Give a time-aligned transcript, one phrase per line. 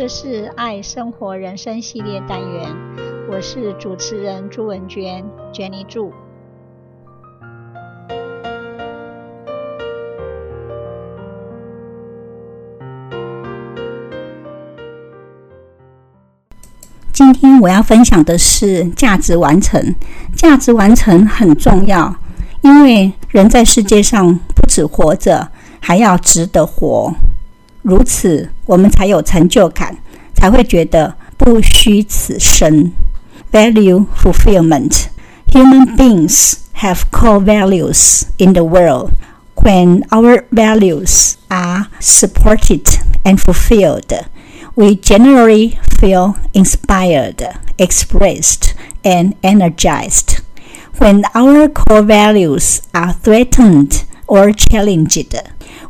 [0.00, 2.74] 这是爱生活人生系列单元，
[3.30, 5.22] 我是主持人朱文娟
[5.52, 6.10] ，Jenny 祝。
[17.12, 19.94] 今天我要分享的是价值完成。
[20.34, 22.16] 价值完成很重要，
[22.62, 27.12] 因为人在世界上不止活着，还要值得活。
[27.81, 29.97] 如此，我们才有成就感，
[30.33, 32.91] 才会觉得不虚此生。
[33.51, 35.05] Value fulfillment.
[35.51, 39.11] Human beings have core values in the world.
[39.55, 42.83] When our values are supported
[43.23, 44.25] and fulfilled,
[44.75, 48.73] we generally feel inspired, expressed,
[49.03, 50.39] and energized.
[50.97, 55.33] When our core values are threatened or challenged,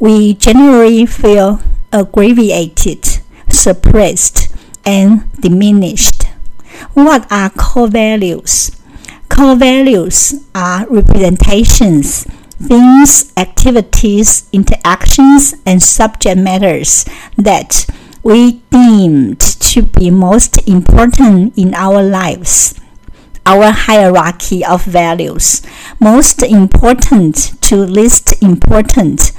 [0.00, 1.60] we generally feel
[1.91, 3.05] aggregated,
[3.49, 6.23] suppressed, and diminished.
[6.93, 8.71] What are core values?
[9.29, 12.23] Core values are representations,
[12.59, 17.05] things, activities, interactions, and subject matters
[17.37, 17.85] that
[18.23, 22.79] we deemed to be most important in our lives.
[23.45, 25.61] Our hierarchy of values,
[26.01, 29.31] most important to least important,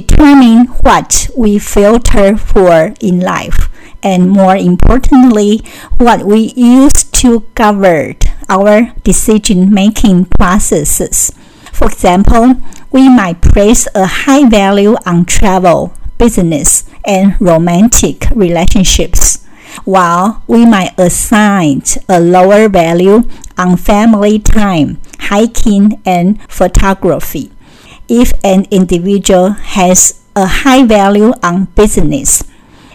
[0.00, 3.70] determine what we filter for in life,
[4.02, 5.62] and more importantly,
[5.96, 11.32] what we use to guide our decision making processes.
[11.72, 12.56] For example,
[12.92, 19.44] we might place a high value on travel, business, and romantic relationships,
[19.84, 23.22] while we might assign a lower value
[23.56, 25.00] on family time,
[25.32, 27.50] hiking, and photography.
[28.08, 32.44] If an individual has a high value on business,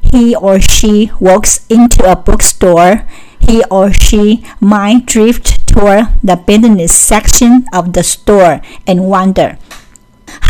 [0.00, 3.06] he or she walks into a bookstore,
[3.38, 9.58] he or she might drift toward the business section of the store and wonder,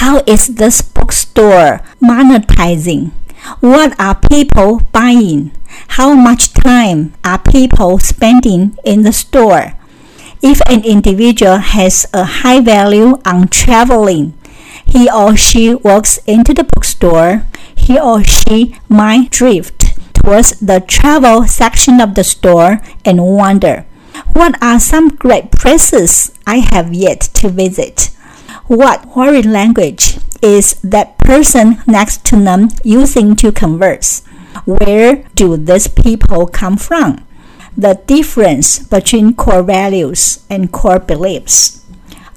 [0.00, 3.12] how is this bookstore monetizing?
[3.60, 5.52] What are people buying?
[6.00, 9.74] How much time are people spending in the store?
[10.42, 14.34] If an individual has a high value on traveling,
[14.96, 21.46] he or she walks into the bookstore, he or she might drift towards the travel
[21.46, 23.84] section of the store and wonder,
[24.32, 28.08] what are some great places I have yet to visit?
[28.68, 34.22] What foreign language is that person next to them using to converse?
[34.64, 37.26] Where do these people come from?
[37.76, 41.84] The difference between core values and core beliefs.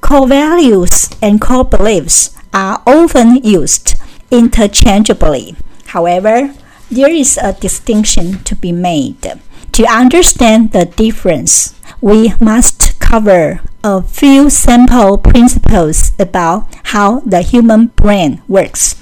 [0.01, 3.95] Core values and core beliefs are often used
[4.31, 5.55] interchangeably.
[5.87, 6.53] However,
[6.91, 9.39] there is a distinction to be made.
[9.73, 17.87] To understand the difference, we must cover a few simple principles about how the human
[17.95, 18.95] brain works.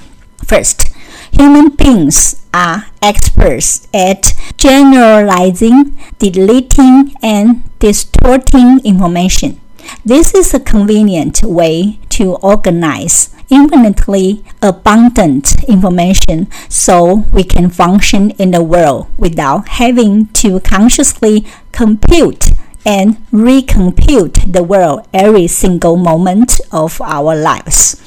[0.45, 0.89] First,
[1.31, 9.59] human beings are experts at generalizing, deleting, and distorting information.
[10.03, 18.51] This is a convenient way to organize infinitely abundant information so we can function in
[18.51, 22.49] the world without having to consciously compute
[22.85, 28.01] and recompute the world every single moment of our lives.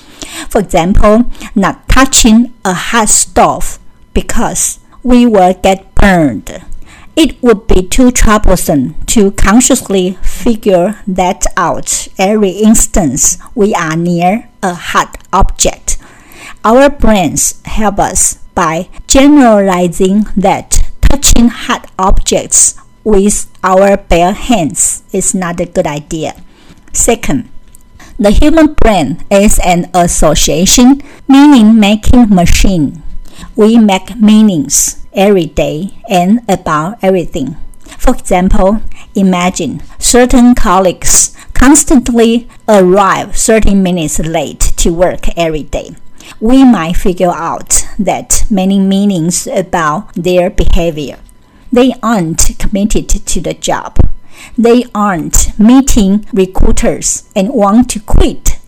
[0.49, 3.79] For example, not touching a hot stove
[4.15, 6.63] because we will get burned.
[7.17, 14.49] It would be too troublesome to consciously figure that out every instance we are near
[14.63, 15.99] a hot object.
[16.65, 25.35] Our brains help us by generalizing that touching hot objects with our bare hands is
[25.35, 26.35] not a good idea.
[26.93, 27.49] Second,
[28.19, 33.03] the human brain is an association meaning making machine.
[33.57, 37.57] We make meanings every day and about everything.
[37.99, 38.83] For example,
[39.15, 45.97] imagine certain colleagues constantly arrive 30 minutes late to work every day.
[46.41, 51.19] We might figure out that many meanings about their behavior.
[51.73, 53.99] They aren't committed to the job.
[54.57, 58.59] They aren't meeting recruiters and want to quit.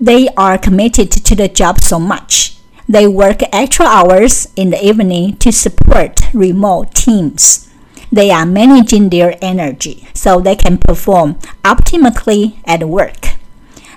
[0.00, 2.56] They are committed to the job so much
[2.92, 7.66] they work extra hours in the evening to support remote teams.
[8.12, 13.28] They are managing their energy so they can perform optimally at work.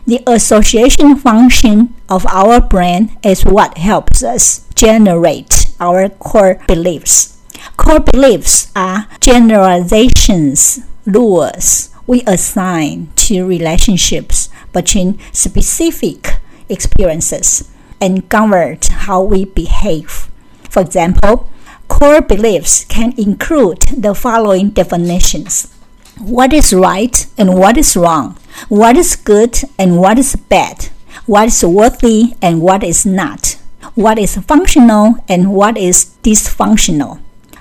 [0.08, 7.38] The association function of our brain is what helps us generate our core beliefs.
[7.76, 16.38] Core beliefs are generalizations, rules we assign to relationships between specific
[16.70, 17.70] experiences
[18.02, 20.30] and govern how we behave.
[20.70, 21.50] For example,
[21.88, 25.74] core beliefs can include the following definitions.
[26.20, 28.38] What is right and what is wrong,
[28.70, 30.90] what is good and what is bad,
[31.26, 33.58] what is worthy and what is not,
[33.96, 37.20] what is functional and what is dysfunctional,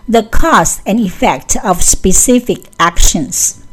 [0.09, 3.65] the cause and effect of specific actions.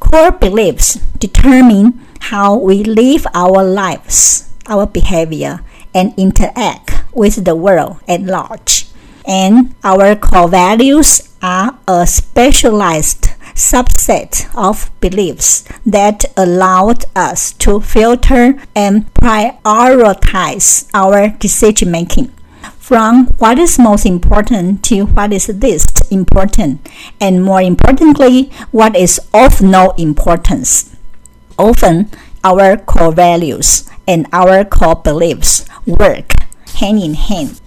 [0.00, 5.60] Core beliefs determine how we live our lives, our behavior,
[5.94, 8.86] and interact with the world at large.
[9.26, 18.60] And our core values are a specialized subset of beliefs that allowed us to filter
[18.74, 22.32] and prioritize our decision making
[22.84, 26.86] from what is most important to what is least important,
[27.18, 30.94] and more importantly, what is of no importance.
[31.58, 32.10] Often,
[32.44, 36.32] our core values and our core beliefs work
[36.78, 37.60] hand in hand.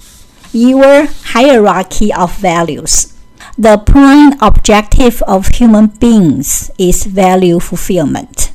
[0.54, 3.18] Your hierarchy of values
[3.60, 8.52] the prime objective of human beings is value fulfillment.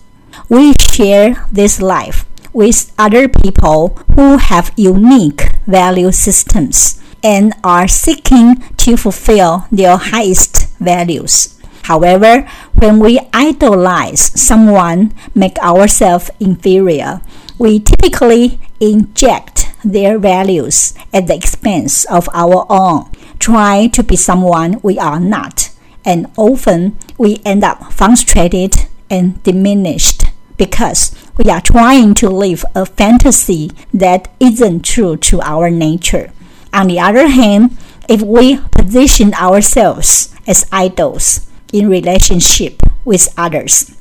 [0.49, 8.63] We share this life with other people who have unique value systems and are seeking
[8.77, 11.59] to fulfill their highest values.
[11.83, 17.21] However, when we idolize someone, make ourselves inferior,
[17.59, 23.11] we typically inject their values at the expense of our own
[23.43, 25.71] try to be someone we are not,
[26.05, 30.23] and often we end up frustrated and diminished
[30.57, 36.31] because we are trying to live a fantasy that isn't true to our nature.
[36.73, 37.77] On the other hand,
[38.09, 43.97] if we position ourselves as idols in relationship with others,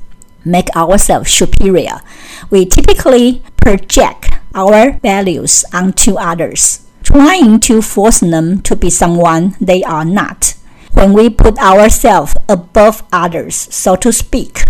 [0.46, 2.02] make ourselves superior,
[2.50, 9.84] we typically project our values onto others trying to force them to be someone they
[9.84, 10.56] are not.
[10.94, 14.64] When we put ourselves above others, so to speak,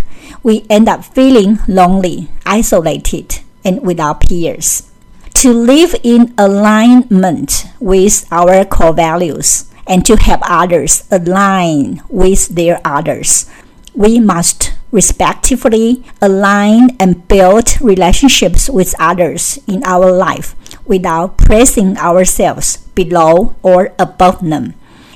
[0.44, 4.90] we end up feeling lonely, isolated, and without peers.
[5.36, 12.80] To live in alignment with our core values and to help others align with their
[12.86, 13.50] others,
[13.94, 20.56] we must respectively align and build relationships with others in our life
[20.86, 24.74] without placing ourselves below or above them.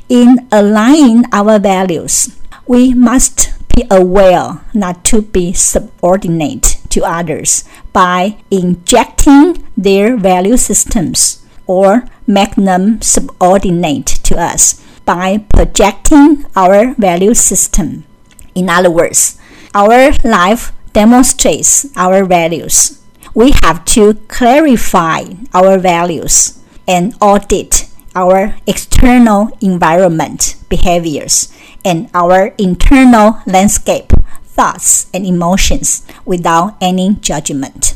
[0.08, 8.38] In aligning our values, we must be aware not to be subordinate to others by
[8.50, 18.04] injecting their value systems or make them subordinate to us by projecting our value system.
[18.54, 19.38] In other words,
[19.74, 23.02] our life demonstrates our values.
[23.34, 31.52] We have to clarify our values and audit our external environment behaviors
[31.84, 34.12] and our internal landscape
[34.44, 37.96] thoughts and emotions without any judgment.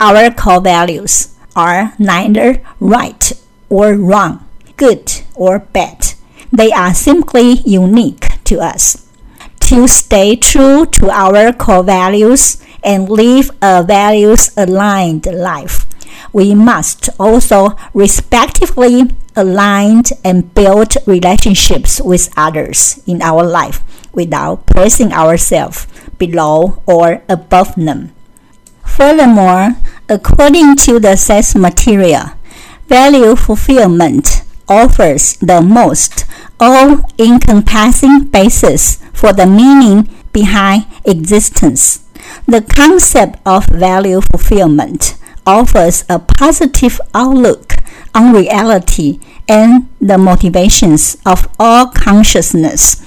[0.00, 3.32] Our core values are neither right
[3.68, 4.48] or wrong,
[4.80, 6.14] good or bad.
[6.50, 9.06] They are simply unique to us
[9.68, 15.84] to stay true to our core values and live a values aligned life.
[16.32, 25.12] We must also respectively align and build relationships with others in our life without placing
[25.12, 25.86] ourselves
[26.18, 28.12] below or above them.
[28.84, 29.76] Furthermore,
[30.08, 32.32] according to the Seth material,
[32.88, 36.24] value fulfillment offers the most
[36.60, 42.06] all encompassing basis for the meaning behind existence.
[42.46, 47.74] The concept of value fulfillment offers a positive outlook
[48.14, 53.04] on reality and the motivations of all consciousness.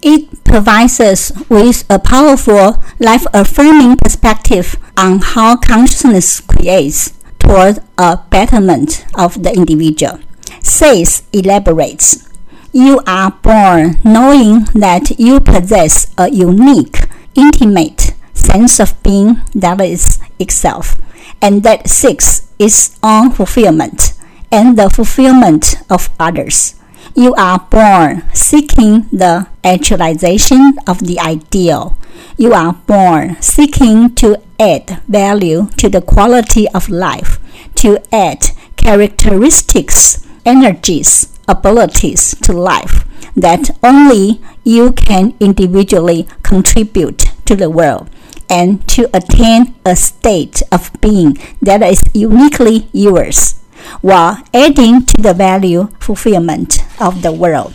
[0.00, 8.18] It provides us with a powerful, life affirming perspective on how consciousness creates toward a
[8.30, 10.20] betterment of the individual.
[10.62, 12.28] Seth elaborates
[12.72, 20.18] you are born knowing that you possess a unique, intimate sense of being that is
[20.38, 20.96] itself,
[21.40, 24.12] and that seeks its own fulfillment
[24.52, 26.74] and the fulfillment of others.
[27.14, 31.96] You are born seeking the actualization of the ideal.
[32.36, 37.38] You are born seeking to add value to the quality of life,
[37.76, 43.04] to add characteristics, energies, abilities to life
[43.36, 48.08] that only you can individually contribute to the world
[48.48, 53.60] and to attain a state of being that is uniquely yours,
[54.00, 57.74] while adding to the value fulfillment of the world.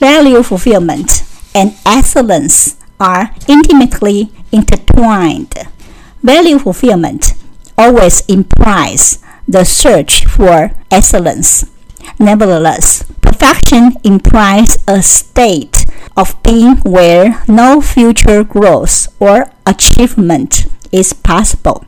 [0.00, 1.22] Value fulfillment
[1.54, 5.54] and excellence are intimately intertwined.
[6.22, 7.34] Value fulfillment
[7.76, 11.75] always implies the search for excellence.
[12.18, 15.84] Nevertheless, perfection implies a state
[16.16, 21.84] of being where no future growth or achievement is possible.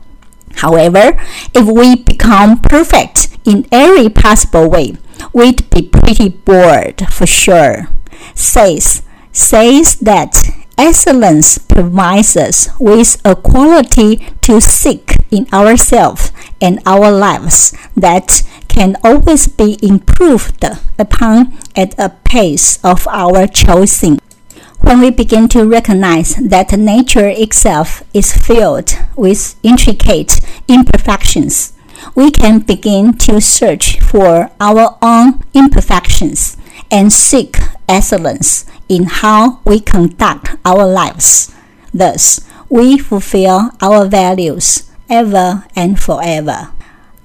[0.57, 1.19] However,
[1.53, 4.97] if we become perfect in every possible way,
[5.33, 7.87] we'd be pretty bored for sure.
[8.35, 10.35] Seth says that
[10.77, 16.31] excellence provides us with a quality to seek in ourselves
[16.61, 20.63] and our lives that can always be improved
[20.97, 24.19] upon at a pace of our choosing.
[24.79, 31.73] When we begin to recognize that nature itself is filled with intricate imperfections,
[32.15, 36.55] we can begin to search for our own imperfections
[36.89, 37.57] and seek
[37.89, 41.53] excellence in how we conduct our lives.
[41.93, 46.71] Thus, we fulfill our values ever and forever.